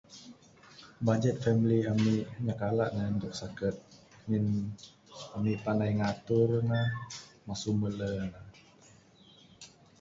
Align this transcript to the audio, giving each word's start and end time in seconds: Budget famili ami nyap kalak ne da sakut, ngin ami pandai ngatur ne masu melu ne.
Budget 1.05 1.35
famili 1.43 1.79
ami 1.93 2.15
nyap 2.45 2.57
kalak 2.61 2.91
ne 2.95 3.03
da 3.21 3.29
sakut, 3.39 3.75
ngin 4.27 4.47
ami 5.35 5.53
pandai 5.63 5.91
ngatur 5.99 6.49
ne 6.71 6.81
masu 7.47 7.71
melu 7.79 8.09
ne. 8.31 8.39